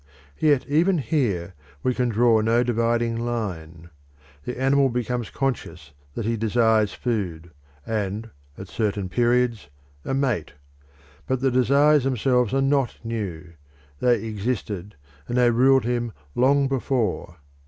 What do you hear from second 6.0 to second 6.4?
that he